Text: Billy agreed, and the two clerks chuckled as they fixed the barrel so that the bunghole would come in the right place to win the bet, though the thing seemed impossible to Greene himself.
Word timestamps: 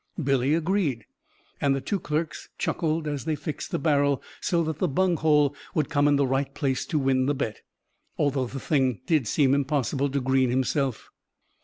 Billy 0.23 0.55
agreed, 0.55 1.05
and 1.61 1.75
the 1.75 1.79
two 1.79 1.99
clerks 1.99 2.49
chuckled 2.57 3.07
as 3.07 3.25
they 3.25 3.35
fixed 3.35 3.69
the 3.69 3.77
barrel 3.77 4.19
so 4.41 4.63
that 4.63 4.79
the 4.79 4.87
bunghole 4.87 5.53
would 5.75 5.91
come 5.91 6.07
in 6.07 6.15
the 6.15 6.25
right 6.25 6.55
place 6.55 6.87
to 6.87 6.97
win 6.97 7.27
the 7.27 7.35
bet, 7.35 7.61
though 8.17 8.31
the 8.47 8.59
thing 8.59 8.99
seemed 9.25 9.53
impossible 9.53 10.09
to 10.09 10.19
Greene 10.19 10.49
himself. 10.49 11.11